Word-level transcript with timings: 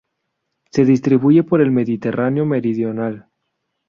Se 0.71 0.83
distribuye 0.83 1.43
por 1.43 1.61
el 1.61 1.69
Mediterráneo 1.69 2.43
meridional. 2.43 3.29